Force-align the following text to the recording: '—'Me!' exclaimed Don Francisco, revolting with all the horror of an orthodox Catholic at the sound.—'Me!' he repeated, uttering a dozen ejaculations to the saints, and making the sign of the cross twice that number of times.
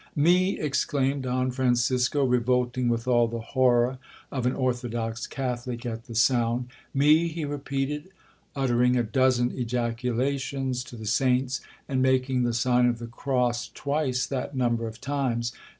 '—'Me!' 0.15 0.59
exclaimed 0.59 1.21
Don 1.21 1.51
Francisco, 1.51 2.25
revolting 2.25 2.89
with 2.89 3.07
all 3.07 3.27
the 3.27 3.37
horror 3.37 3.99
of 4.31 4.47
an 4.47 4.53
orthodox 4.55 5.27
Catholic 5.27 5.85
at 5.85 6.05
the 6.05 6.15
sound.—'Me!' 6.15 7.27
he 7.27 7.45
repeated, 7.45 8.09
uttering 8.55 8.97
a 8.97 9.03
dozen 9.03 9.51
ejaculations 9.55 10.83
to 10.85 10.95
the 10.95 11.05
saints, 11.05 11.61
and 11.87 12.01
making 12.01 12.41
the 12.41 12.53
sign 12.55 12.87
of 12.87 12.97
the 12.97 13.05
cross 13.05 13.67
twice 13.75 14.25
that 14.25 14.55
number 14.55 14.87
of 14.87 14.99
times. 14.99 15.53